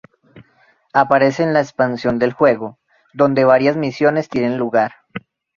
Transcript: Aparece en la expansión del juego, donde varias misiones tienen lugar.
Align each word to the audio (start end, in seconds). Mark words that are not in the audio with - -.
Aparece 0.93 1.43
en 1.43 1.53
la 1.53 1.61
expansión 1.61 2.17
del 2.17 2.33
juego, 2.33 2.79
donde 3.13 3.45
varias 3.45 3.77
misiones 3.77 4.29
tienen 4.29 4.57
lugar. 4.57 4.93